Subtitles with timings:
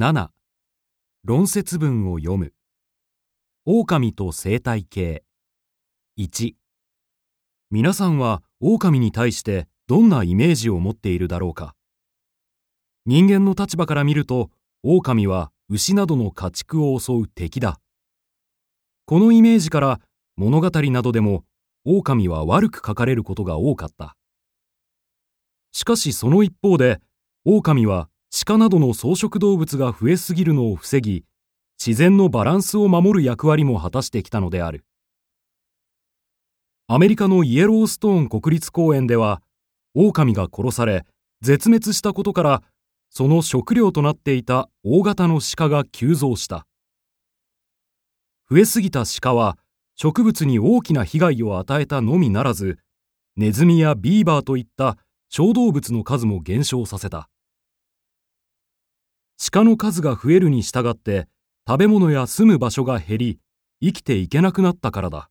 [0.00, 0.28] 7
[1.24, 2.52] 論説文を読む。
[3.66, 5.24] 狼と生態系。
[6.16, 6.52] 1
[7.72, 11.74] 皆さんは狼に対してどんなイメージを持っているだろうか。
[13.06, 14.50] 人間の立場から見ると
[14.84, 17.80] 狼は牛などの家畜を襲う敵だ。
[19.04, 20.00] このイメージから
[20.36, 21.42] 物語などでも
[21.84, 24.14] 狼は悪く書かれることが多かった。
[25.72, 27.00] しかしその一方で
[27.44, 31.24] 狼は鹿などの草食動物が増えすぎるのを防ぎ
[31.84, 34.84] 自然のバランスを守る役割も果たしてきたのである。
[36.88, 39.42] アメリカのイエローストーン国立公園では
[39.94, 41.04] 狼が殺され
[41.40, 42.62] 絶滅したことから
[43.10, 46.66] その食料となっていた大型の鹿が急増した。
[48.50, 49.58] 増えすぎた鹿は
[49.94, 52.78] 植物に大きな被害を与えたのみならず
[53.36, 54.98] ネズミやビーバーといった
[55.28, 57.28] 小動物の数も減少させた。
[59.50, 61.26] 鹿の数が増えるに従って
[61.66, 63.38] 食べ物や住む場所が減り
[63.82, 65.30] 生きていけなくなったからだ。